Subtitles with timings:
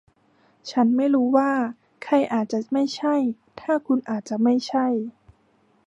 [0.71, 1.51] ฉันไม่รู้ว่า
[2.03, 3.15] ใครอาจจะไม่ใช่
[3.61, 4.87] ถ้าคุณอาจจะไม่ใช่